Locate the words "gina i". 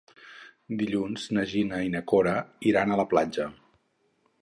1.53-1.93